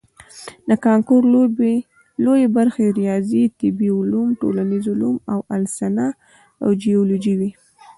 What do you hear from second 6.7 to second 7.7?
جیولوجي وي.